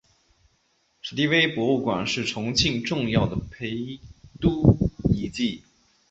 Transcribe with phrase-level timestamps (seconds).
[0.99, 3.99] 史迪威博物馆是重庆重要的陪
[4.41, 4.75] 都
[5.13, 5.61] 遗迹。